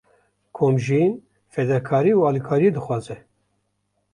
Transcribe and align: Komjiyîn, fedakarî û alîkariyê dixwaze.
Komjiyîn, 0.57 1.13
fedakarî 1.53 2.13
û 2.19 2.21
alîkariyê 2.29 2.71
dixwaze. 2.77 3.17